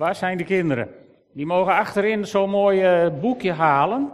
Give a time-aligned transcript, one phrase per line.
[0.00, 0.88] Waar zijn de kinderen?
[1.32, 4.12] Die mogen achterin zo'n mooi eh, boekje halen.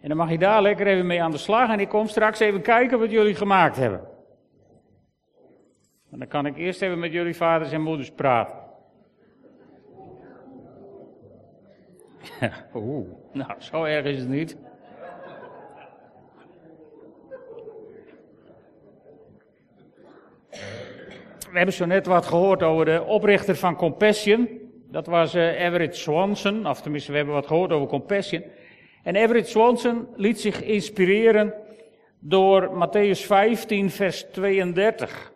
[0.00, 1.70] En dan mag je daar lekker even mee aan de slag.
[1.70, 4.00] En ik kom straks even kijken wat jullie gemaakt hebben.
[6.10, 8.56] En dan kan ik eerst even met jullie vaders en moeders praten.
[12.74, 14.56] Oeh, nou, zo erg is het niet.
[21.54, 24.48] We hebben zo net wat gehoord over de oprichter van Compassion.
[24.90, 28.44] Dat was uh, Everett Swanson, of tenminste we hebben wat gehoord over Compassion.
[29.02, 31.54] En Everett Swanson liet zich inspireren
[32.18, 35.32] door Matthäus 15, vers 32.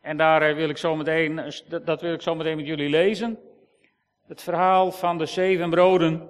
[0.00, 1.40] En daar eh, wil ik zo meteen,
[1.84, 3.38] dat wil ik zo meteen met jullie lezen.
[4.26, 6.28] Het verhaal van de zeven broden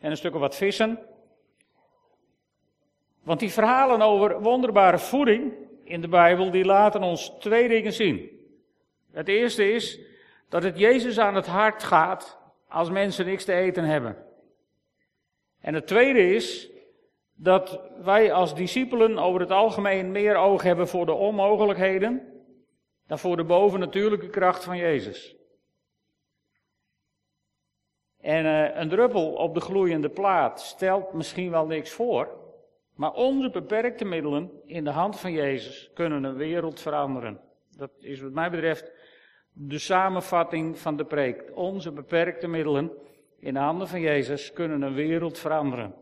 [0.00, 0.98] en een stuk of wat vissen.
[3.22, 5.52] Want die verhalen over wonderbare voeding
[5.84, 8.36] in de Bijbel, die laten ons twee dingen zien.
[9.12, 10.00] Het eerste is
[10.48, 12.38] dat het Jezus aan het hart gaat
[12.68, 14.16] als mensen niks te eten hebben.
[15.60, 16.70] En het tweede is
[17.34, 22.38] dat wij als discipelen over het algemeen meer oog hebben voor de onmogelijkheden
[23.06, 25.36] dan voor de bovennatuurlijke kracht van Jezus.
[28.20, 32.28] En uh, een druppel op de gloeiende plaat stelt misschien wel niks voor,
[32.94, 37.40] maar onze beperkte middelen in de hand van Jezus kunnen een wereld veranderen.
[37.76, 38.92] Dat is wat mij betreft
[39.60, 41.44] de samenvatting van de preek.
[41.54, 42.90] Onze beperkte middelen
[43.38, 45.94] in de handen van Jezus kunnen een wereld veranderen.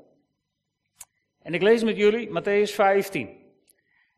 [1.43, 3.29] En ik lees met jullie Matthäus 15.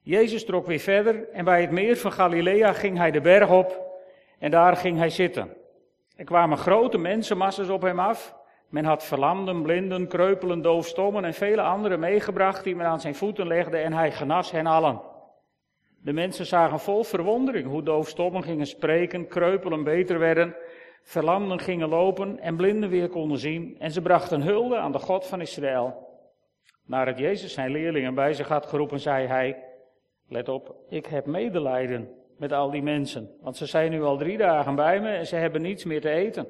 [0.00, 4.00] Jezus trok weer verder en bij het meer van Galilea ging hij de berg op
[4.39, 5.56] en daar ging hij zitten.
[6.16, 8.36] Er kwamen grote mensenmasses op hem af.
[8.69, 13.47] Men had verlamden, blinden, kreupelen, doofstommen en vele anderen meegebracht die men aan zijn voeten
[13.47, 15.00] legde en hij genas hen allen.
[16.03, 20.57] De mensen zagen vol verwondering hoe doofstommen gingen spreken, kreupelen beter werden,
[21.03, 25.27] verlamden gingen lopen en blinden weer konden zien en ze brachten hulde aan de God
[25.27, 26.07] van Israël.
[26.84, 29.65] Nadat Jezus zijn leerlingen bij zich had geroepen, zei hij,
[30.28, 34.37] let op, ik heb medelijden met al die mensen, want ze zijn nu al drie
[34.37, 36.47] dagen bij me en ze hebben niets meer te eten.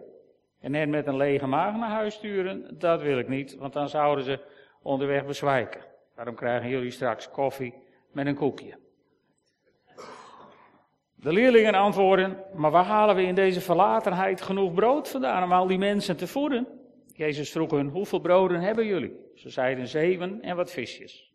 [0.60, 3.88] En hen met een lege maag naar huis sturen, dat wil ik niet, want dan
[3.88, 4.38] zouden ze
[4.82, 5.80] onderweg bezwijken.
[6.14, 7.74] Daarom krijgen jullie straks koffie
[8.12, 8.87] met een koekje.
[11.20, 15.66] De leerlingen antwoorden, maar waar halen we in deze verlatenheid genoeg brood vandaan om al
[15.66, 16.66] die mensen te voeden?
[17.14, 19.12] Jezus vroeg hun, hoeveel broden hebben jullie?
[19.34, 21.32] Ze zeiden zeven en wat visjes.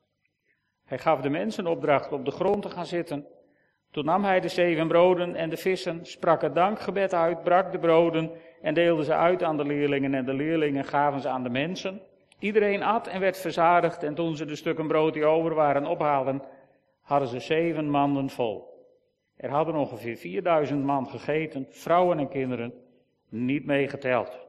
[0.86, 3.26] Hij gaf de mensen opdracht op de grond te gaan zitten.
[3.92, 7.80] Toen nam hij de zeven broden en de vissen, sprak het dankgebed uit, brak de
[7.80, 11.50] broden en deelde ze uit aan de leerlingen en de leerlingen gaven ze aan de
[11.50, 12.02] mensen.
[12.40, 16.42] Iedereen at en werd verzadigd en toen ze de stukken brood die over waren ophaalden,
[17.02, 18.73] hadden ze zeven manden vol.
[19.36, 22.74] Er hadden ongeveer 4000 man gegeten, vrouwen en kinderen,
[23.30, 24.40] niet meegeteld.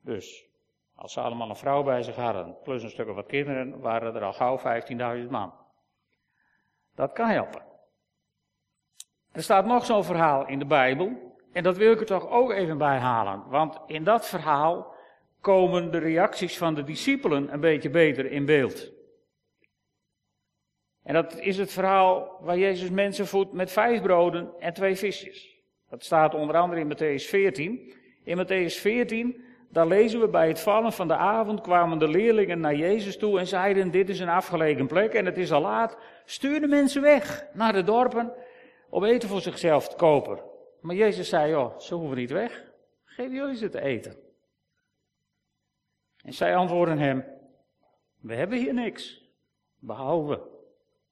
[0.00, 0.46] Dus,
[0.94, 4.14] als ze allemaal een vrouw bij zich hadden, plus een stuk of wat kinderen, waren
[4.14, 4.58] er al gauw
[5.24, 5.52] 15.000 man.
[6.94, 7.62] Dat kan helpen.
[9.32, 12.50] Er staat nog zo'n verhaal in de Bijbel, en dat wil ik er toch ook
[12.50, 14.94] even bij halen, want in dat verhaal
[15.40, 18.95] komen de reacties van de discipelen een beetje beter in beeld.
[21.06, 25.56] En dat is het verhaal waar Jezus mensen voedt met vijf broden en twee visjes.
[25.90, 27.92] Dat staat onder andere in Matthäus 14.
[28.24, 32.60] In Matthäus 14, daar lezen we bij het vallen van de avond kwamen de leerlingen
[32.60, 35.98] naar Jezus toe en zeiden, dit is een afgelegen plek en het is al laat.
[36.24, 38.32] Stuur de mensen weg naar de dorpen
[38.90, 40.40] om eten voor zichzelf te kopen.
[40.80, 42.64] Maar Jezus zei, oh, ze hoeven niet weg.
[43.04, 44.16] Geef jullie ze te eten.
[46.24, 47.24] En zij antwoorden hem,
[48.20, 49.30] we hebben hier niks,
[49.78, 50.54] behalve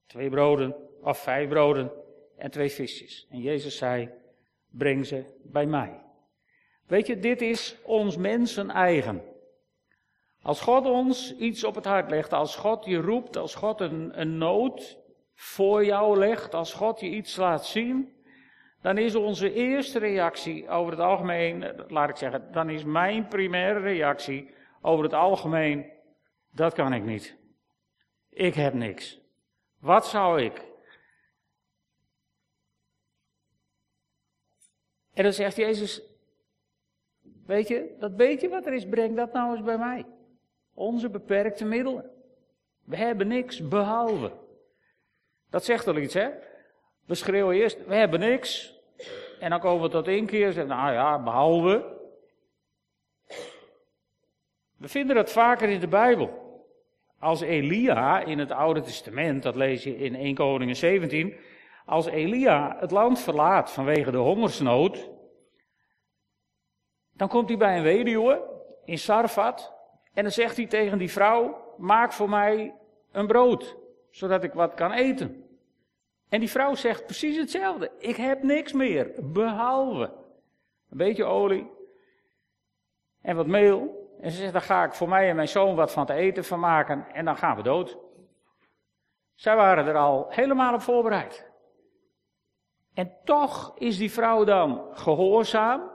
[0.07, 1.91] Twee broden, of vijf broden
[2.37, 3.27] en twee visjes.
[3.29, 4.09] En Jezus zei,
[4.69, 6.01] breng ze bij mij.
[6.87, 9.23] Weet je, dit is ons mensen eigen.
[10.41, 14.21] Als God ons iets op het hart legt, als God je roept, als God een,
[14.21, 14.99] een nood
[15.33, 18.13] voor jou legt, als God je iets laat zien,
[18.81, 23.79] dan is onze eerste reactie over het algemeen, laat ik zeggen, dan is mijn primaire
[23.79, 24.49] reactie
[24.81, 25.91] over het algemeen,
[26.51, 27.37] dat kan ik niet.
[28.29, 29.24] Ik heb niks.
[29.85, 30.65] Wat zou ik?
[35.13, 36.01] En dan zegt Jezus,
[37.45, 40.05] weet je, dat beetje wat er is, breng dat nou eens bij mij.
[40.73, 42.11] Onze beperkte middelen.
[42.83, 44.31] We hebben niks behalve.
[45.49, 46.29] Dat zegt al iets, hè?
[47.05, 48.79] We schreeuwen eerst, we hebben niks.
[49.39, 51.97] En dan komen we tot één keer en zeggen, nou ja, behalve.
[54.77, 56.44] We vinden dat vaker in de Bijbel.
[57.19, 61.35] Als Elia in het Oude Testament, dat lees je in 1 Koningen 17,
[61.85, 65.09] als Elia het land verlaat vanwege de hongersnood,
[67.17, 68.41] Dan komt hij bij een weduwe
[68.85, 69.73] in Sarfat.
[70.13, 72.73] En dan zegt hij tegen die vrouw: Maak voor mij
[73.11, 73.75] een brood,
[74.09, 75.43] zodat ik wat kan eten.
[76.29, 77.91] En die vrouw zegt precies hetzelfde.
[77.99, 80.11] Ik heb niks meer, behalve
[80.89, 81.71] een beetje olie
[83.21, 83.94] en wat meel.
[84.25, 86.45] En ze zegt, dan ga ik voor mij en mijn zoon wat van te eten
[86.45, 87.97] van maken en dan gaan we dood.
[89.33, 91.51] Zij waren er al helemaal op voorbereid.
[92.93, 95.91] En toch is die vrouw dan gehoorzaam.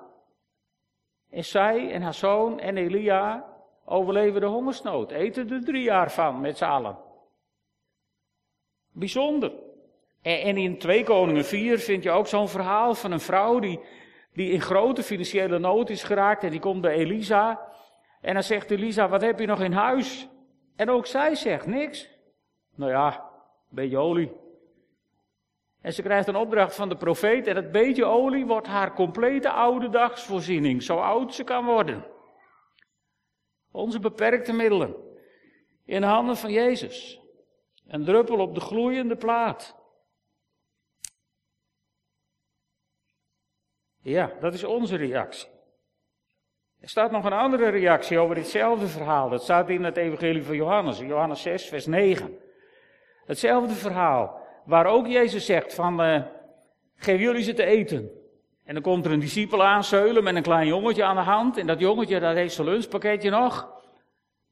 [1.31, 3.47] En zij en haar zoon en Elia
[3.85, 5.11] overleven de hongersnood.
[5.11, 6.99] Eten er drie jaar van met z'n allen.
[8.93, 9.53] Bijzonder.
[10.23, 13.81] En, in 2 Koningen 4 vind je ook zo'n verhaal van een vrouw die,
[14.33, 16.45] die in grote financiële nood is geraakt.
[16.45, 17.69] En die komt bij Elisa.
[18.21, 20.29] En dan zegt Elisa, wat heb je nog in huis?
[20.77, 22.09] En ook zij zegt niks.
[22.75, 23.31] Nou ja,
[23.71, 24.33] een beetje olie.
[25.81, 27.47] En ze krijgt een opdracht van de profeet.
[27.47, 30.83] En dat beetje olie wordt haar complete oude dagsvoorziening.
[30.83, 32.07] Zo oud ze kan worden.
[33.71, 34.95] Onze beperkte middelen.
[35.85, 37.21] In de handen van Jezus.
[37.87, 39.77] Een druppel op de gloeiende plaat.
[44.03, 45.49] Ja, dat is onze reactie.
[46.81, 49.29] Er staat nog een andere reactie over ditzelfde verhaal.
[49.29, 52.39] Dat staat in het Evangelie van Johannes, Johannes 6, vers 9.
[53.27, 56.23] Hetzelfde verhaal, waar ook Jezus zegt van, uh,
[56.97, 58.11] geef jullie ze te eten.
[58.65, 61.57] En dan komt er een discipel aanzeulen met een klein jongetje aan de hand.
[61.57, 63.73] En dat jongetje, dat heeft zijn lunchpakketje nog.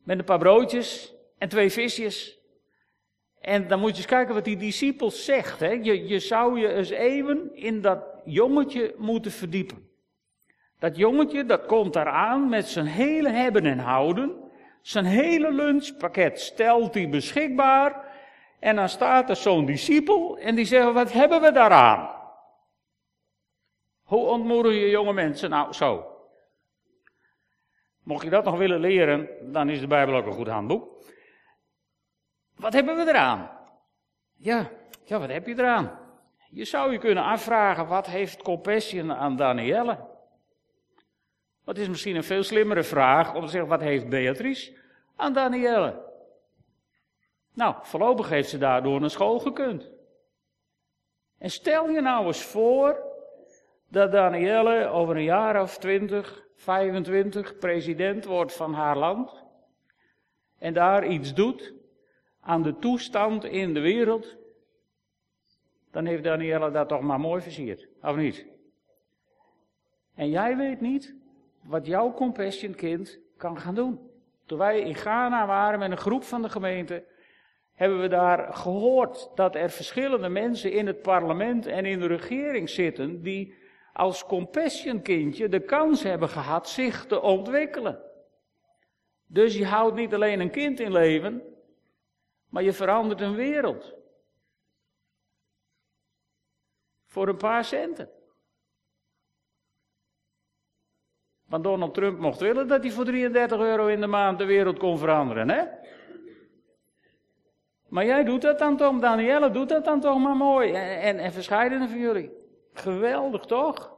[0.04, 2.38] Met een paar broodjes en twee visjes.
[3.40, 5.60] En dan moet je eens kijken wat die discipel zegt.
[5.60, 5.70] Hè?
[5.70, 9.87] Je, je zou je eens even in dat jongetje moeten verdiepen.
[10.78, 14.50] Dat jongetje, dat komt eraan met zijn hele hebben en houden.
[14.80, 18.06] Zijn hele lunchpakket stelt hij beschikbaar.
[18.58, 22.16] En dan staat er zo'n discipel en die zegt, wat hebben we daaraan?
[24.02, 26.16] Hoe ontmoeten je jonge mensen nou zo?
[28.02, 31.04] Mocht je dat nog willen leren, dan is de Bijbel ook een goed handboek.
[32.56, 33.50] Wat hebben we eraan?
[34.34, 34.70] Ja,
[35.04, 35.98] ja, wat heb je eraan?
[36.50, 40.07] Je zou je kunnen afvragen, wat heeft Compassion aan Danielle?
[41.68, 44.76] Dat is misschien een veel slimmere vraag om te zeggen, wat heeft Beatrice
[45.16, 46.02] aan Danielle?
[47.54, 49.90] Nou, voorlopig heeft ze daardoor naar school gekund.
[51.38, 53.02] En stel je nou eens voor
[53.88, 59.44] dat Danielle over een jaar of 20, 25 president wordt van haar land.
[60.58, 61.74] En daar iets doet
[62.40, 64.36] aan de toestand in de wereld
[65.90, 68.46] dan heeft Daniela dat toch maar mooi versierd, of niet?
[70.14, 71.17] En jij weet niet
[71.68, 74.10] wat jouw compassion kind kan gaan doen.
[74.46, 77.04] Toen wij in Ghana waren met een groep van de gemeente,
[77.72, 82.70] hebben we daar gehoord dat er verschillende mensen in het parlement en in de regering
[82.70, 83.54] zitten die
[83.92, 88.02] als compassion kindje de kans hebben gehad zich te ontwikkelen.
[89.26, 91.42] Dus je houdt niet alleen een kind in leven,
[92.48, 93.94] maar je verandert een wereld.
[97.06, 98.17] Voor een paar centen.
[101.48, 104.78] Want Donald Trump mocht willen dat hij voor 33 euro in de maand de wereld
[104.78, 105.64] kon veranderen, hè?
[107.88, 110.72] Maar jij doet dat dan toch, Danielle doet dat dan toch maar mooi.
[110.72, 111.32] En, en, en
[111.88, 112.30] van jullie.
[112.72, 113.96] Geweldig toch?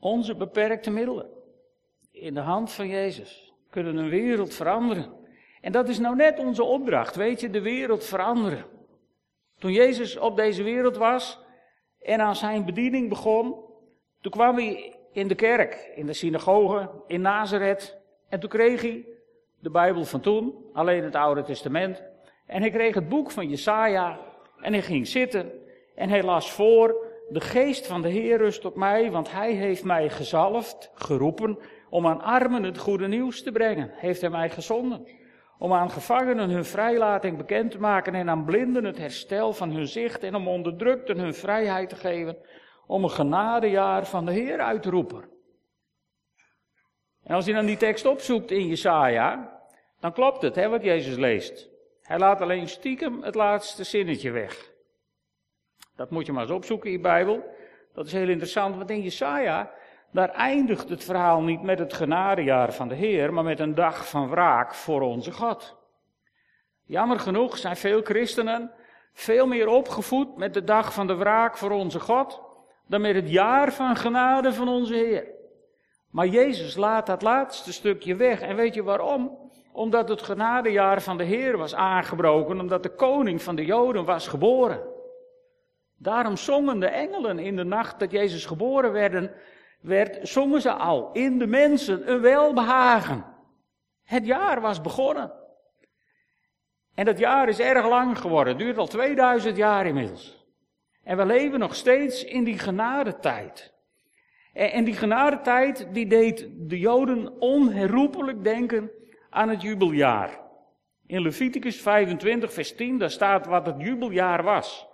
[0.00, 1.30] Onze beperkte middelen
[2.10, 5.12] in de hand van Jezus kunnen een wereld veranderen.
[5.60, 8.64] En dat is nou net onze opdracht, weet je, de wereld veranderen.
[9.58, 11.40] Toen Jezus op deze wereld was
[12.00, 13.65] en aan zijn bediening begon,
[14.26, 17.96] toen kwam hij in de kerk, in de synagoge, in Nazareth.
[18.28, 19.04] En toen kreeg hij
[19.60, 22.02] de Bijbel van toen, alleen het Oude Testament.
[22.46, 24.18] En hij kreeg het boek van Jesaja
[24.60, 25.52] en hij ging zitten
[25.94, 26.96] en hij las voor,
[27.28, 31.58] de geest van de Heer rust op mij, want hij heeft mij gezalfd, geroepen,
[31.90, 33.90] om aan armen het goede nieuws te brengen.
[33.92, 35.06] Heeft hij mij gezonden
[35.58, 39.86] om aan gevangenen hun vrijlating bekend te maken en aan blinden het herstel van hun
[39.86, 42.36] zicht en om onderdrukten hun vrijheid te geven,
[42.86, 45.24] om een genadejaar van de Heer uit te roepen.
[47.22, 49.60] En als je dan die tekst opzoekt in Jesaja,
[50.00, 51.68] dan klopt het, hè, wat Jezus leest.
[52.02, 54.70] Hij laat alleen stiekem het laatste zinnetje weg.
[55.96, 57.54] Dat moet je maar eens opzoeken in je Bijbel.
[57.92, 59.70] Dat is heel interessant, want in Jesaja
[60.12, 64.08] daar eindigt het verhaal niet met het genadejaar van de Heer, maar met een dag
[64.08, 65.76] van wraak voor onze God.
[66.84, 68.72] Jammer genoeg zijn veel christenen
[69.12, 72.40] veel meer opgevoed met de dag van de wraak voor onze God,
[72.86, 75.26] dan met het jaar van genade van onze Heer.
[76.10, 78.40] Maar Jezus laat dat laatste stukje weg.
[78.40, 79.50] En weet je waarom?
[79.72, 84.28] Omdat het genadejaar van de Heer was aangebroken, omdat de koning van de Joden was
[84.28, 84.80] geboren.
[85.98, 89.30] Daarom zongen de engelen in de nacht dat Jezus geboren werden
[89.80, 93.24] werd, zongen ze al, in de mensen een welbehagen.
[94.02, 95.32] Het jaar was begonnen.
[96.94, 100.35] En dat jaar is erg lang geworden, duurt al 2000 jaar inmiddels.
[101.06, 103.72] En we leven nog steeds in die genadetijd.
[104.52, 108.90] En die genadetijd die deed de Joden onherroepelijk denken
[109.30, 110.40] aan het jubeljaar.
[111.06, 114.88] In Leviticus 25, vers 10, daar staat wat het jubeljaar was.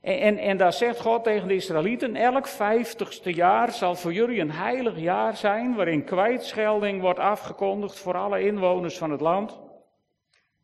[0.00, 4.40] En, en, en, daar zegt God tegen de Israëlieten, elk vijftigste jaar zal voor jullie
[4.40, 9.60] een heilig jaar zijn, waarin kwijtschelding wordt afgekondigd voor alle inwoners van het land.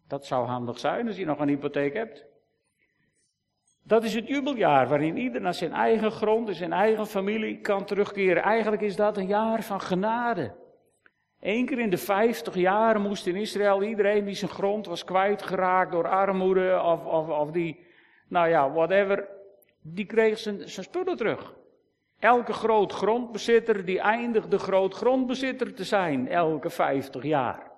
[0.09, 2.33] Dat zou handig zijn als je nog een hypotheek hebt.
[3.87, 7.85] Dat is het jubeljaar waarin ieder naar zijn eigen grond en zijn eigen familie kan
[7.85, 8.43] terugkeren.
[8.43, 10.53] Eigenlijk is dat een jaar van genade.
[11.41, 15.93] Eén keer in de vijftig jaar moest in Israël iedereen die zijn grond was kwijtgeraakt
[15.93, 17.87] door armoede of, of, of die,
[18.29, 19.29] nou ja, whatever,
[19.83, 21.55] die kreeg zijn, zijn spullen terug.
[22.19, 27.74] Elke groot grondbezitter die eindigde groot grondbezitter te zijn, elke vijftig jaar.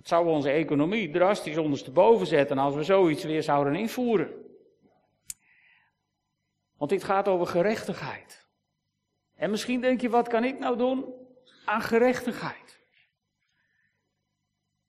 [0.00, 4.30] Dat zou onze economie drastisch ondersteboven zetten als we zoiets weer zouden invoeren.
[6.76, 8.48] Want dit gaat over gerechtigheid.
[9.34, 11.14] En misschien denk je, wat kan ik nou doen
[11.64, 12.80] aan gerechtigheid?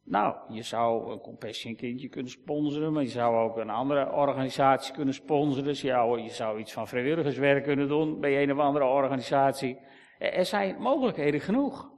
[0.03, 4.93] Nou, je zou een Compassion kindje kunnen sponsoren, maar je zou ook een andere organisatie
[4.93, 5.63] kunnen sponsoren.
[5.63, 9.79] Dus je zou iets van vrijwilligerswerk kunnen doen bij een of andere organisatie.
[10.19, 11.90] Er zijn mogelijkheden genoeg.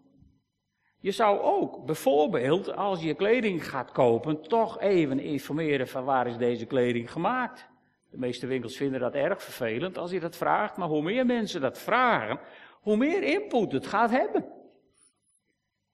[1.03, 6.37] Je zou ook bijvoorbeeld, als je kleding gaat kopen, toch even informeren van waar is
[6.37, 7.67] deze kleding gemaakt.
[8.09, 11.61] De meeste winkels vinden dat erg vervelend als je dat vraagt, maar hoe meer mensen
[11.61, 12.39] dat vragen,
[12.81, 14.45] hoe meer input het gaat hebben.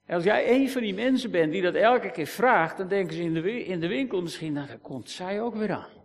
[0.05, 3.15] En als jij een van die mensen bent die dat elke keer vraagt, dan denken
[3.15, 6.03] ze in de, in de winkel misschien, nou daar komt zij ook weer aan.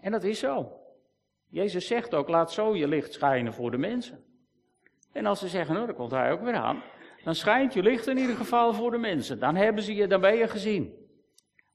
[0.00, 0.80] En dat is zo.
[1.48, 4.35] Jezus zegt ook, laat zo je licht schijnen voor de mensen.
[5.16, 6.82] En als ze zeggen, nou, dan komt hij ook weer aan.
[7.24, 9.38] Dan schijnt je licht in ieder geval voor de mensen.
[9.38, 10.94] Dan hebben ze je, dan ben je gezien.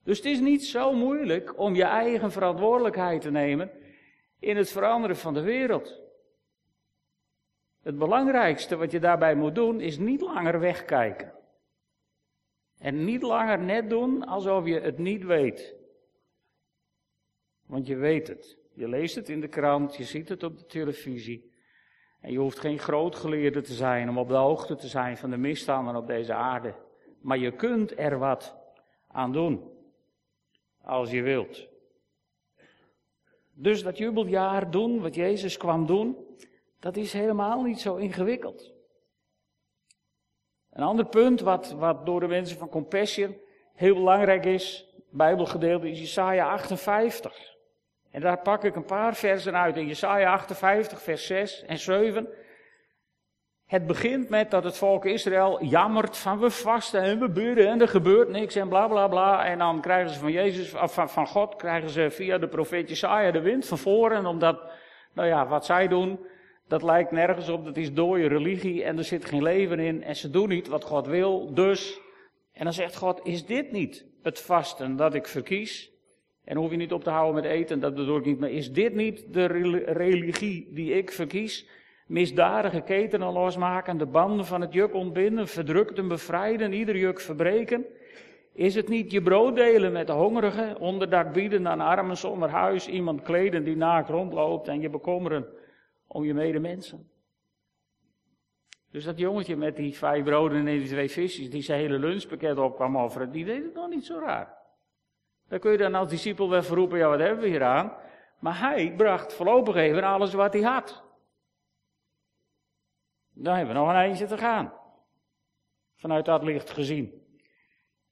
[0.04, 3.70] Dus het is niet zo moeilijk om je eigen verantwoordelijkheid te nemen
[4.38, 6.00] in het veranderen van de wereld.
[7.82, 11.32] Het belangrijkste wat je daarbij moet doen is niet langer wegkijken.
[12.78, 15.74] En niet langer net doen alsof je het niet weet.
[17.66, 18.58] Want je weet het.
[18.74, 21.51] Je leest het in de krant, je ziet het op de televisie.
[22.22, 25.36] En je hoeft geen grootgeleerde te zijn om op de hoogte te zijn van de
[25.36, 26.74] misstanden op deze aarde.
[27.20, 28.56] Maar je kunt er wat
[29.08, 29.70] aan doen.
[30.82, 31.68] Als je wilt.
[33.54, 36.16] Dus dat jubeljaar doen, wat Jezus kwam doen,
[36.80, 38.72] dat is helemaal niet zo ingewikkeld.
[40.70, 43.36] Een ander punt wat, wat door de mensen van Compassion
[43.74, 47.51] heel belangrijk is, Bijbelgedeelte, is Jesaja 58.
[48.12, 52.28] En daar pak ik een paar versen uit in Jesaja 58, vers 6 en 7.
[53.66, 57.80] Het begint met dat het volk Israël jammert van we vasten en we bidden en
[57.80, 59.44] er gebeurt niks en bla bla bla.
[59.44, 63.30] En dan krijgen ze van Jezus, van, van God, krijgen ze via de profeet Jesaja
[63.30, 64.26] de wind van voren.
[64.26, 64.62] Omdat,
[65.12, 66.26] nou ja, wat zij doen,
[66.68, 70.02] dat lijkt nergens op, dat is dode religie en er zit geen leven in.
[70.02, 72.00] En ze doen niet wat God wil, dus.
[72.52, 75.91] En dan zegt God, is dit niet het vasten dat ik verkies?
[76.44, 78.40] En hoef je niet op te houden met eten, dat bedoel ik niet.
[78.40, 79.46] Maar is dit niet de
[79.86, 81.68] religie die ik verkies?
[82.06, 87.86] Misdadige ketenen losmaken, de banden van het juk ontbinden, verdrukten bevrijden, ieder juk verbreken?
[88.52, 92.88] Is het niet je brood delen met de hongerigen, onderdak bieden aan armen zonder huis,
[92.88, 95.46] iemand kleden die naakt rondloopt en je bekommeren
[96.06, 97.10] om je medemensen?
[98.90, 102.58] Dus dat jongetje met die vijf broden en die twee visjes, die zijn hele lunchpakket
[102.58, 104.61] op kwam offeren, die deed het nog niet zo raar.
[105.52, 107.92] Dan kun je dan als discipel wel verroepen, ja wat hebben we hier aan?
[108.38, 111.02] Maar hij bracht voorlopig even alles wat hij had.
[113.32, 114.72] Dan hebben we nog een eindje te gaan.
[115.96, 117.26] Vanuit dat licht gezien.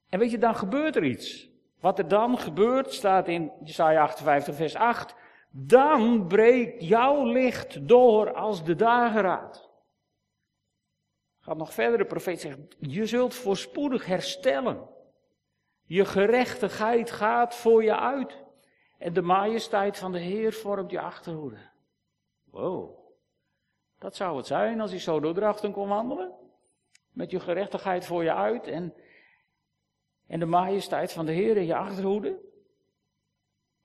[0.08, 1.48] En weet je, dan gebeurt er iets.
[1.80, 5.14] Wat er dan gebeurt, staat in Jesaja 58 vers 8.
[5.50, 9.70] Dan breekt jouw licht door als de dageraad.
[11.40, 14.98] Gaat nog verder, de profeet zegt, je zult voorspoedig herstellen.
[15.90, 18.38] Je gerechtigheid gaat voor je uit.
[18.98, 21.56] En de majesteit van de Heer vormt je achterhoede.
[22.44, 22.98] Wow.
[23.98, 26.32] Dat zou het zijn als hij zo door drachten kon wandelen.
[27.12, 28.94] Met je gerechtigheid voor je uit en,
[30.26, 32.38] en de majesteit van de Heer in je achterhoede.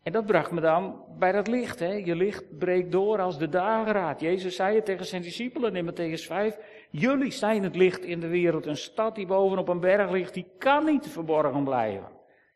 [0.04, 1.80] En dat bracht me dan bij dat licht.
[1.80, 1.92] Hè?
[1.94, 4.20] Je licht breekt door als de dageraad.
[4.20, 6.58] Jezus zei het tegen zijn discipelen in Matthäus 5.
[6.92, 8.66] Jullie zijn het licht in de wereld.
[8.66, 12.12] Een stad die bovenop een berg ligt, die kan niet verborgen blijven.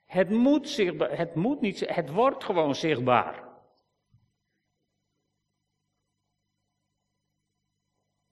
[0.05, 3.47] Het moet, zichtbaar, het moet niet, het wordt gewoon zichtbaar.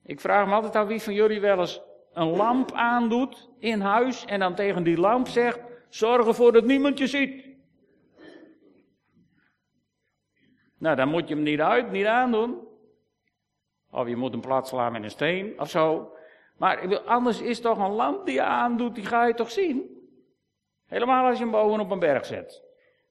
[0.04, 1.82] Ik vraag me altijd af wie van jullie wel eens
[2.13, 6.98] een lamp aandoet in huis en dan tegen die lamp zegt: zorg ervoor dat niemand
[6.98, 7.46] je ziet.
[10.77, 12.68] Nou, dan moet je hem niet uit, niet aandoen.
[13.98, 16.12] Of je moet hem plat slaan met een steen of zo.
[16.58, 19.98] Maar anders is toch een lamp die je aandoet, die ga je toch zien?
[20.86, 22.63] Helemaal als je hem boven op een berg zet.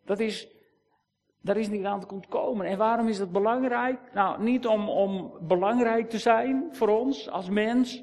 [0.04, 0.48] Dat is,
[1.40, 2.66] daar is niet aan te komen.
[2.66, 3.98] En waarom is dat belangrijk?
[4.12, 8.02] Nou, niet om, om belangrijk te zijn voor ons als mens.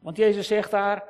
[0.00, 1.04] Want Jezus zegt daar,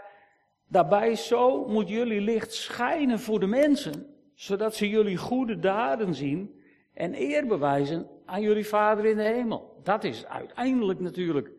[0.69, 6.61] daarbij zo moet jullie licht schijnen voor de mensen, zodat ze jullie goede daden zien
[6.95, 9.81] en eer bewijzen aan jullie Vader in de hemel.
[9.83, 11.51] Dat is uiteindelijk natuurlijk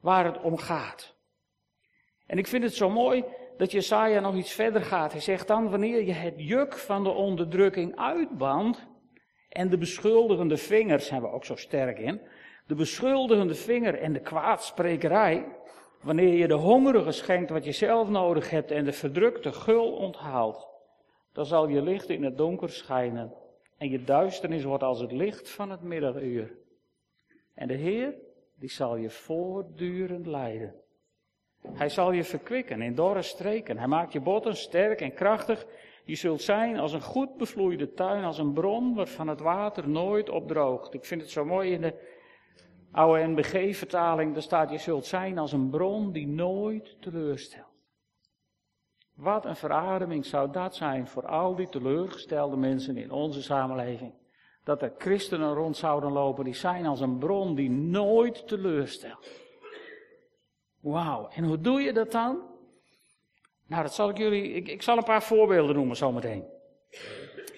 [0.00, 1.16] waar het om gaat.
[2.26, 3.24] En ik vind het zo mooi
[3.56, 5.12] dat Jesaja nog iets verder gaat.
[5.12, 8.86] Hij zegt dan, wanneer je het juk van de onderdrukking uitbandt,
[9.48, 12.20] en de beschuldigende vinger, zijn we ook zo sterk in,
[12.66, 15.46] de beschuldigende vinger en de kwaadsprekerij,
[16.02, 20.68] wanneer je de hongerige schenkt wat je zelf nodig hebt en de verdrukte gul onthaalt,
[21.32, 23.32] dan zal je licht in het donker schijnen
[23.78, 26.56] en je duisternis wordt als het licht van het middaguur.
[27.54, 28.14] En de Heer,
[28.54, 30.74] die zal je voortdurend leiden.
[31.72, 33.78] Hij zal je verkwikken in dorre streken.
[33.78, 35.66] Hij maakt je botten sterk en krachtig.
[36.04, 40.30] Je zult zijn als een goed bevloeide tuin, als een bron waarvan het water nooit
[40.30, 40.94] opdroogt.
[40.94, 41.94] Ik vind het zo mooi in de
[42.92, 47.67] oude NBG-vertaling, daar staat je zult zijn als een bron die nooit teleurstelt.
[49.18, 54.12] Wat een verademing zou dat zijn voor al die teleurgestelde mensen in onze samenleving.
[54.64, 59.28] Dat er christenen rond zouden lopen die zijn als een bron die nooit teleurstelt.
[60.80, 62.42] Wauw, en hoe doe je dat dan?
[63.66, 66.44] Nou, dat zal ik jullie, ik, ik zal een paar voorbeelden noemen zometeen.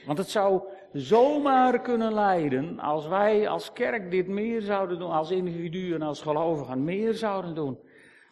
[0.07, 0.63] Want het zou
[0.93, 6.23] zomaar kunnen leiden als wij als kerk dit meer zouden doen, als individuen en als
[6.23, 7.79] gelovigen meer zouden doen.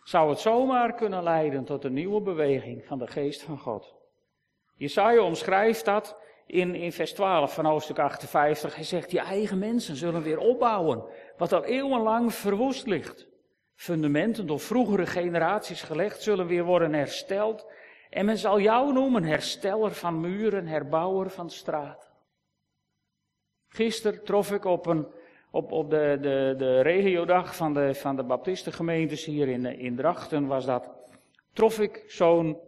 [0.09, 3.95] Zou het zomaar kunnen leiden tot een nieuwe beweging van de geest van God.
[4.75, 6.17] Jesaja omschrijft dat
[6.47, 8.75] in, in vers 12 van hoofdstuk 58.
[8.75, 11.05] Hij zegt, je eigen mensen zullen weer opbouwen,
[11.37, 13.29] wat al eeuwenlang verwoest ligt
[13.75, 17.67] fundamenten door vroegere generaties gelegd zullen weer worden hersteld.
[18.11, 22.09] En men zal jou noemen hersteller van muren, herbouwer van straten.
[23.69, 25.07] Gisteren trof ik op, een,
[25.51, 30.47] op, op de, de, de regiodag van de, van de baptistengemeentes hier in, in Drachten
[30.47, 30.91] was dat.
[31.53, 32.59] Trof ik zo'n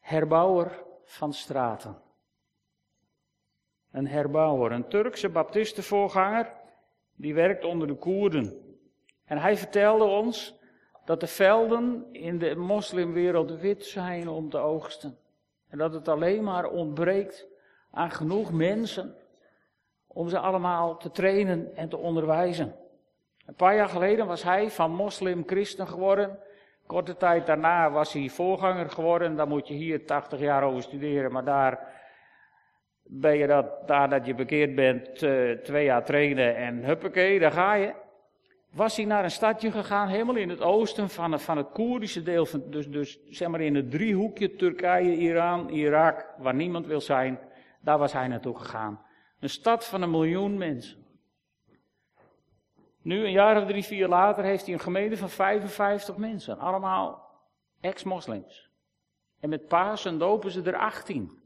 [0.00, 1.96] herbouwer van straten.
[3.90, 6.52] Een herbouwer, een Turkse baptistenvoorganger,
[7.16, 8.76] die werkt onder de Koerden.
[9.24, 10.58] En hij vertelde ons
[11.04, 15.18] dat de velden in de moslimwereld wit zijn om te oogsten.
[15.68, 17.46] En dat het alleen maar ontbreekt
[17.90, 19.16] aan genoeg mensen
[20.14, 22.74] om ze allemaal te trainen en te onderwijzen.
[23.46, 26.38] Een paar jaar geleden was hij van moslim-christen geworden.
[26.86, 29.36] Korte tijd daarna was hij voorganger geworden.
[29.36, 31.92] Dan moet je hier 80 jaar over studeren, maar daar
[33.02, 37.52] ben je dat, daar dat je bekeerd bent, eh, twee jaar trainen en huppakee, daar
[37.52, 37.94] ga je
[38.74, 42.22] was hij naar een stadje gegaan, helemaal in het oosten van het, van het Koerdische
[42.22, 47.00] deel, van, dus, dus zeg maar in het driehoekje Turkije, Iran, Irak, waar niemand wil
[47.00, 47.38] zijn.
[47.80, 49.00] Daar was hij naartoe gegaan.
[49.44, 51.06] Een stad van een miljoen mensen.
[53.02, 56.58] Nu, een jaar of drie, vier later, heeft hij een gemeente van 55 mensen.
[56.58, 57.30] Allemaal
[57.80, 58.70] ex-moslims.
[59.40, 61.42] En met Pasen dopen ze er 18.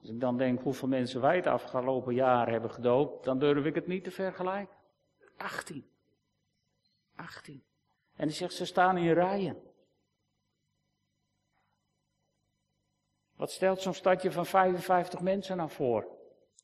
[0.00, 3.74] Als ik dan denk hoeveel mensen wij het afgelopen jaar hebben gedoopt, dan durf ik
[3.74, 4.76] het niet te vergelijken.
[5.36, 5.90] 18.
[7.16, 7.64] 18.
[8.16, 9.71] En hij zegt, ze staan in rijen.
[13.42, 16.06] Wat stelt zo'n stadje van 55 mensen nou voor?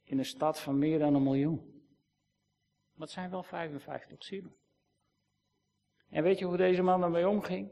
[0.04, 1.82] In een stad van meer dan een miljoen.
[2.94, 4.56] Wat zijn wel 55 zielen?
[6.10, 7.70] En weet je hoe deze man ermee omging?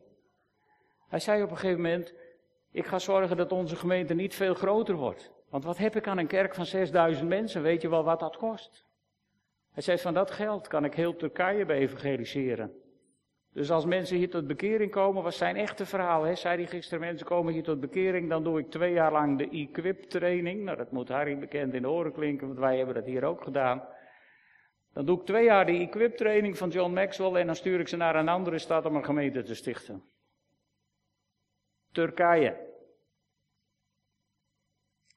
[1.09, 2.15] Hij zei op een gegeven moment:
[2.71, 5.33] Ik ga zorgen dat onze gemeente niet veel groter wordt.
[5.49, 7.63] Want wat heb ik aan een kerk van 6000 mensen?
[7.63, 8.85] Weet je wel wat dat kost?
[9.71, 12.81] Hij zei, van dat geld kan ik heel Turkije beevangeliseren.
[13.57, 16.35] Dus als mensen hier tot bekering komen, was zijn echte verhaal, hè?
[16.35, 19.49] zei hij gisteren, mensen komen hier tot bekering, dan doe ik twee jaar lang de
[19.49, 20.63] equip training.
[20.63, 23.43] Nou, dat moet Harry bekend in de oren klinken, want wij hebben dat hier ook
[23.43, 23.89] gedaan.
[24.93, 27.89] Dan doe ik twee jaar de equip training van John Maxwell en dan stuur ik
[27.89, 30.05] ze naar een andere stad om een gemeente te stichten.
[31.93, 32.57] Turkije.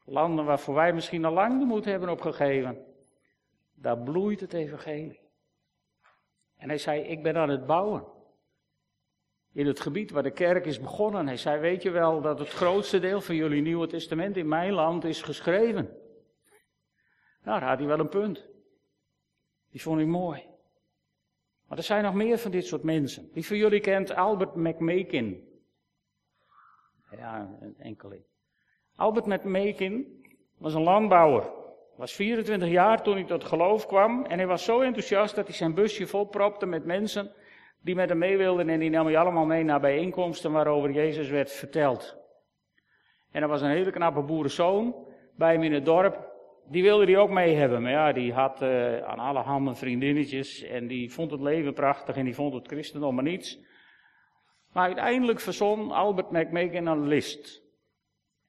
[0.06, 2.86] Landen waarvoor wij misschien al lang de moed hebben opgegeven.
[3.74, 5.20] Daar bloeit het evangelie.
[6.58, 8.18] En hij zei, ik ben aan het bouwen.
[9.54, 11.28] In het gebied waar de kerk is begonnen.
[11.28, 14.72] Hij zei, weet je wel dat het grootste deel van jullie Nieuwe Testament in mijn
[14.72, 15.98] land is geschreven.
[17.44, 18.48] Nou, daar had hij wel een punt.
[19.72, 20.46] Die vond ik mooi.
[21.68, 23.30] Maar er zijn nog meer van dit soort mensen.
[23.34, 25.48] Wie van jullie kent Albert McMakin?
[27.12, 28.24] Ja, een enkeling.
[28.96, 30.24] Albert McMakin
[30.58, 31.52] was een landbouwer.
[31.96, 34.26] Was 24 jaar toen hij tot geloof kwam.
[34.26, 37.32] En hij was zo enthousiast dat hij zijn busje volpropte met mensen
[37.82, 38.70] die met hem mee wilden.
[38.70, 42.18] En die nam hij allemaal mee naar bijeenkomsten waarover Jezus werd verteld.
[43.32, 44.96] En er was een hele knappe boerenzoon
[45.36, 46.28] bij hem in het dorp.
[46.68, 47.82] Die wilde hij ook mee hebben.
[47.82, 50.64] Maar ja, die had uh, aan alle handen vriendinnetjes.
[50.64, 53.60] En die vond het leven prachtig en die vond het christendom maar niets.
[54.74, 57.62] Maar uiteindelijk verzon Albert McMakin een list.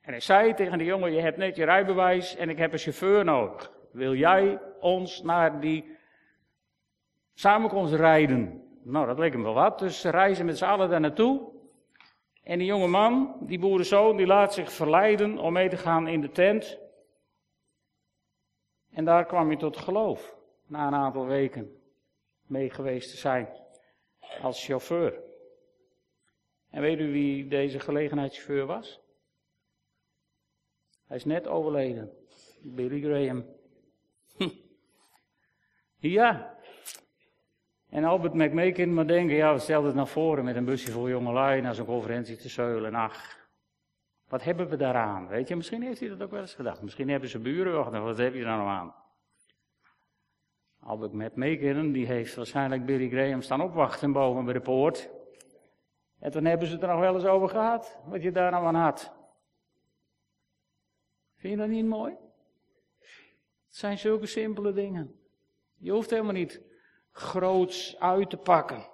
[0.00, 2.78] En hij zei tegen de jongen, je hebt net je rijbewijs en ik heb een
[2.78, 3.72] chauffeur nodig.
[3.92, 5.96] Wil jij ons naar die
[7.34, 8.69] samenkomst rijden?
[8.82, 11.52] Nou, dat leek hem wel wat, dus ze reizen met z'n allen daar naartoe.
[12.42, 16.20] En die jonge man, die boerenzoon, die laat zich verleiden om mee te gaan in
[16.20, 16.78] de tent.
[18.90, 21.80] En daar kwam hij tot geloof, na een aantal weken
[22.46, 23.48] mee geweest te zijn
[24.42, 25.20] als chauffeur.
[26.70, 29.00] En weet u wie deze gelegenheidschauffeur was?
[31.06, 32.12] Hij is net overleden.
[32.62, 33.44] Billy Graham.
[35.98, 36.58] ja.
[37.90, 41.60] En Albert McMakin maar denken, ja, stel het naar voren met een busje voor jongelui
[41.60, 42.94] naar zo'n conferentie te zeulen.
[42.94, 43.48] Ach,
[44.28, 45.28] wat hebben we daaraan?
[45.28, 46.82] Weet je, misschien heeft hij dat ook wel eens gedacht.
[46.82, 48.94] Misschien hebben ze buren wat heb je daar nou aan?
[50.80, 55.10] Albert McMakin, die heeft waarschijnlijk Billy Graham staan opwachten boven bij de poort.
[56.18, 58.66] En toen hebben ze het er nog wel eens over gehad, wat je daar nou
[58.66, 59.12] aan had.
[61.36, 62.12] Vind je dat niet mooi?
[63.66, 65.20] Het zijn zulke simpele dingen.
[65.76, 66.69] Je hoeft helemaal niet
[67.12, 68.86] groots uit te pakken.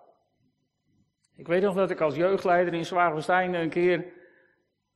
[1.36, 4.04] Ik weet nog dat ik als jeugdleider in Zwaagwestein een keer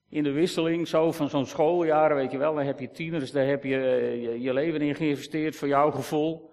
[0.09, 3.47] in de wisseling zo van zo'n schooljaren, weet je wel, daar heb je tieners, daar
[3.47, 3.77] heb je
[4.21, 6.51] je, je leven in geïnvesteerd voor jouw gevoel.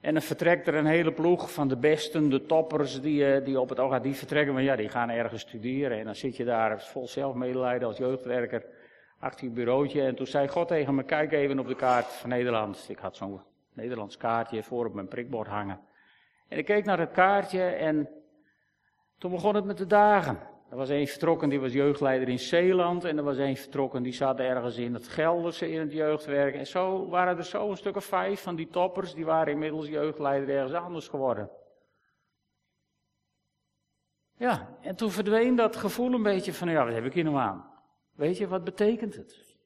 [0.00, 3.60] En dan vertrekt er een hele ploeg van de besten, de toppers, die, eh, die
[3.60, 5.98] op het oog vertrekken, maar ja, die gaan ergens studeren.
[5.98, 8.64] En dan zit je daar vol zelfmedelijden als jeugdwerker
[9.18, 10.02] achter je bureautje.
[10.02, 12.86] En toen zei God tegen me, kijk even op de kaart van Nederland.
[12.88, 13.40] Ik had zo'n
[13.72, 15.80] Nederlands kaartje voor op mijn prikbord hangen.
[16.48, 18.08] En ik keek naar het kaartje en
[19.18, 20.38] toen begon het met de dagen.
[20.70, 23.04] Er was één vertrokken, die was jeugdleider in Zeeland.
[23.04, 26.54] En er was één vertrokken, die zat ergens in het Gelderse in het jeugdwerk.
[26.54, 29.88] En zo waren er zo een stuk of vijf van die toppers, die waren inmiddels
[29.88, 31.50] jeugdleider ergens anders geworden.
[34.36, 37.36] Ja, en toen verdween dat gevoel een beetje van, ja, wat heb ik hier nou
[37.36, 37.70] aan?
[38.14, 39.56] Weet je, wat betekent het?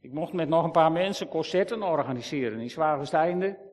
[0.00, 3.67] Ik mocht met nog een paar mensen concerten organiseren in Zwaagesteinde.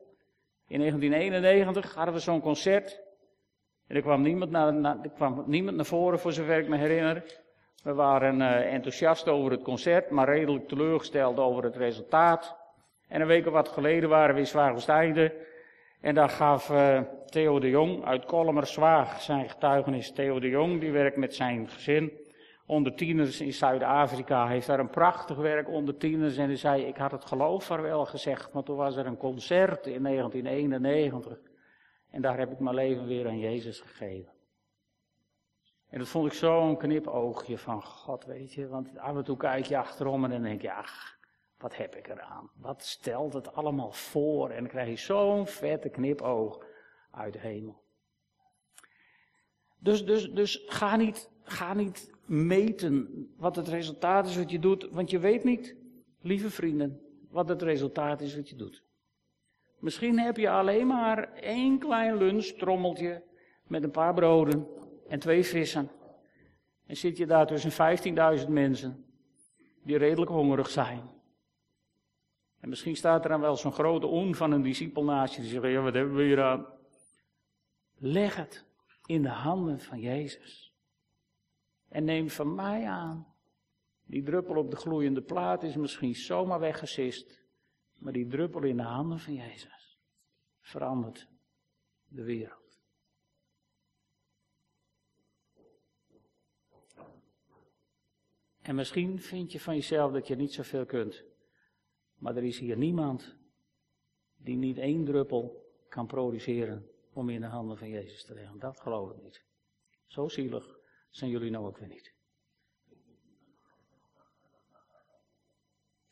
[0.67, 3.01] In 1991 hadden we zo'n concert.
[3.87, 7.23] En er kwam niemand naar, er kwam niemand naar voren, voor zover ik me herinner.
[7.83, 12.57] We waren uh, enthousiast over het concert, maar redelijk teleurgesteld over het resultaat.
[13.07, 15.33] En een week of wat geleden waren we in Zwaagwesteinde.
[16.01, 20.11] En daar gaf uh, Theo de Jong uit Kollemerswaag zijn getuigenis.
[20.11, 22.24] Theo de Jong, die werkt met zijn gezin
[22.65, 24.47] onder tieners in Zuid-Afrika.
[24.47, 26.37] heeft daar een prachtig werk onder tieners.
[26.37, 29.87] En hij zei, ik had het geloof wel gezegd, maar toen was er een concert
[29.87, 31.39] in 1991.
[32.09, 34.33] En daar heb ik mijn leven weer aan Jezus gegeven.
[35.89, 38.67] En dat vond ik zo'n knipoogje van God, weet je.
[38.67, 41.17] Want af en toe kijk je achterom en dan denk je, ach,
[41.57, 42.49] wat heb ik eraan?
[42.55, 44.49] Wat stelt het allemaal voor?
[44.49, 46.65] En dan krijg je zo'n vette knipoog
[47.11, 47.83] uit de hemel.
[49.77, 54.87] Dus, dus, dus ga, niet, ga niet meten wat het resultaat is wat je doet,
[54.91, 55.75] want je weet niet,
[56.21, 58.83] lieve vrienden, wat het resultaat is wat je doet.
[59.79, 63.23] Misschien heb je alleen maar één klein lunchtrommeltje
[63.67, 64.67] met een paar broden
[65.07, 65.91] en twee vissen.
[66.85, 67.97] En zit je daar tussen
[68.39, 69.05] 15.000 mensen
[69.83, 71.01] die redelijk hongerig zijn.
[72.59, 75.49] En misschien staat er dan wel zo'n grote on van een discipel naast je die
[75.49, 76.65] zegt, ja wat hebben we hier aan?
[77.97, 78.65] Leg het
[79.05, 80.64] in de handen van Jezus.
[81.95, 83.35] En neem van mij aan,
[84.05, 87.43] die druppel op de gloeiende plaat is misschien zomaar weggesist.
[87.93, 89.99] Maar die druppel in de handen van Jezus
[90.59, 91.27] verandert
[92.07, 92.79] de wereld.
[98.61, 101.23] En misschien vind je van jezelf dat je niet zoveel kunt.
[102.15, 103.35] Maar er is hier niemand
[104.37, 108.59] die niet één druppel kan produceren om in de handen van Jezus te leggen.
[108.59, 109.45] Dat geloof ik niet.
[110.05, 110.74] Zo zielig
[111.15, 112.13] zijn jullie nou ook weer niet.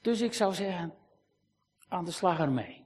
[0.01, 0.93] Dus ik zou zeggen,
[1.87, 2.85] aan de slag ermee.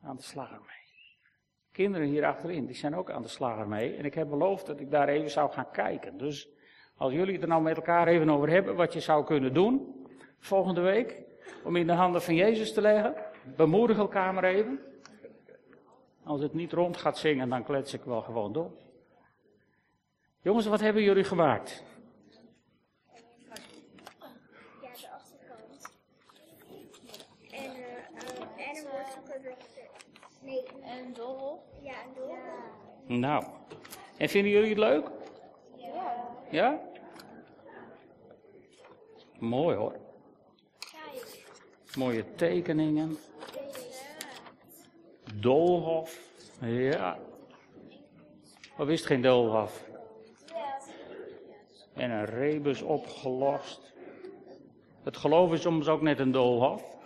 [0.00, 0.66] Aan de slag ermee.
[1.72, 3.96] Kinderen hier achterin, die zijn ook aan de slag ermee.
[3.96, 6.18] En ik heb beloofd dat ik daar even zou gaan kijken.
[6.18, 6.48] Dus
[6.96, 10.06] als jullie het er nou met elkaar even over hebben, wat je zou kunnen doen
[10.38, 11.22] volgende week,
[11.64, 13.14] om in de handen van Jezus te leggen,
[13.56, 14.80] bemoedig elkaar maar even.
[16.24, 18.86] Als het niet rond gaat zingen, dan klets ik wel gewoon door.
[20.42, 21.82] Jongens, wat hebben jullie gemaakt?
[24.82, 25.90] Ja, de achterkant.
[27.50, 29.56] En, uh, en een.
[30.42, 31.14] Nee, En
[31.82, 32.36] ja, een doel.
[33.18, 33.44] Nou,
[34.16, 35.10] en vinden jullie het leuk?
[35.76, 36.28] Ja.
[36.50, 36.80] Ja?
[39.38, 39.96] Mooi hoor.
[40.78, 41.46] Kijk.
[41.96, 43.16] Mooie tekeningen.
[45.34, 46.20] Doolhof.
[46.60, 47.18] Ja.
[48.78, 49.87] Of is het geen doolhof?
[51.98, 53.92] En een rebus opgelost.
[55.02, 56.96] Het geloof is soms ook net een doolhof.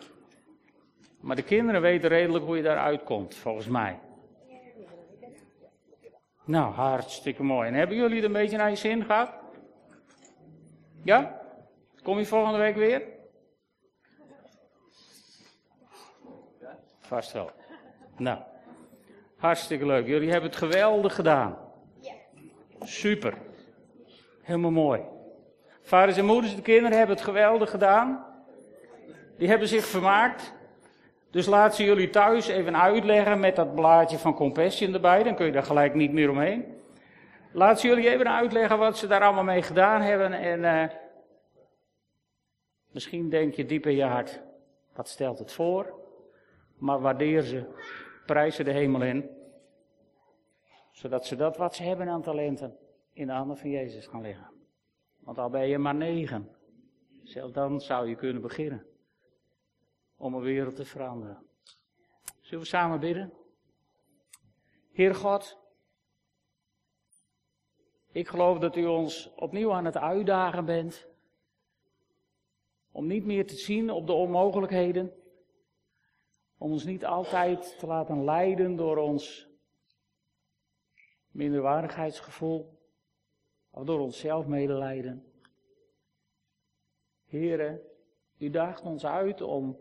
[1.21, 3.99] Maar de kinderen weten redelijk hoe je daaruit komt, volgens mij.
[6.45, 7.69] Nou, hartstikke mooi.
[7.69, 9.31] En hebben jullie het een beetje naar je zin gehad?
[11.03, 11.41] Ja?
[12.03, 13.03] Kom je volgende week weer?
[16.99, 17.51] Vast wel.
[18.17, 18.39] Nou,
[19.37, 20.07] hartstikke leuk.
[20.07, 21.59] Jullie hebben het geweldig gedaan.
[22.81, 23.52] Super.
[24.43, 25.01] Helemaal mooi.
[25.81, 28.27] Vaders en moeders, de kinderen hebben het geweldig gedaan.
[29.37, 30.55] Die hebben zich vermaakt.
[31.31, 35.23] Dus laat ze jullie thuis even uitleggen met dat blaadje van Compassion erbij.
[35.23, 36.81] Dan kun je daar gelijk niet meer omheen.
[37.53, 40.33] Laat ze jullie even uitleggen wat ze daar allemaal mee gedaan hebben.
[40.33, 40.89] En eh,
[42.91, 44.41] misschien denk je diep in je hart,
[44.95, 46.01] wat stelt het voor?
[46.79, 47.65] Maar waardeer ze,
[48.27, 49.31] prijs ze de hemel in.
[50.91, 52.77] Zodat ze dat wat ze hebben aan talenten
[53.13, 54.51] in de handen van Jezus gaan leggen.
[55.19, 56.57] Want al ben je maar negen,
[57.23, 58.87] zelfs dan zou je kunnen beginnen
[60.17, 61.47] om een wereld te veranderen.
[62.41, 63.33] Zullen we samen bidden?
[64.93, 65.59] Heer God,
[68.13, 71.07] ik geloof dat u ons opnieuw aan het uitdagen bent
[72.91, 75.13] om niet meer te zien op de onmogelijkheden,
[76.59, 79.49] om ons niet altijd te laten leiden door ons
[81.31, 82.81] minderwaardigheidsgevoel
[83.73, 85.25] of door ons zelfmedelijden.
[87.25, 87.81] Heren,
[88.39, 89.79] u daagt ons uit om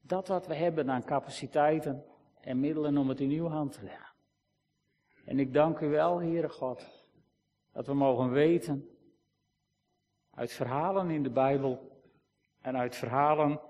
[0.00, 2.04] dat wat we hebben aan capaciteiten
[2.40, 4.14] en middelen om het in uw hand te leggen.
[5.24, 7.06] En ik dank u wel, Heere God,
[7.72, 8.88] dat we mogen weten
[10.30, 12.02] uit verhalen in de Bijbel
[12.60, 13.60] en uit verhalen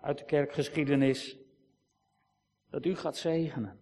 [0.00, 1.38] uit de kerkgeschiedenis
[2.70, 3.80] dat u gaat zegenen.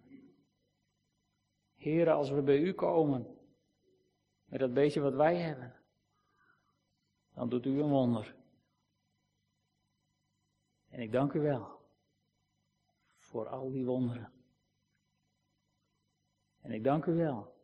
[1.75, 3.37] Heren, als we bij u komen
[4.53, 5.73] met dat beetje wat wij hebben,
[7.33, 8.35] dan doet u een wonder.
[10.89, 11.79] En ik dank u wel
[13.15, 14.31] voor al die wonderen.
[16.59, 17.55] En ik dank u wel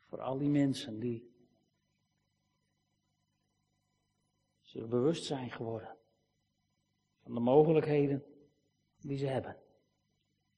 [0.00, 1.34] voor al die mensen die
[4.60, 5.96] zich bewust zijn geworden
[7.22, 8.24] van de mogelijkheden
[8.96, 9.56] die ze hebben.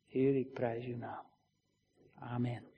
[0.04, 1.26] Heer, ik prijs uw naam.
[2.14, 2.69] Amen.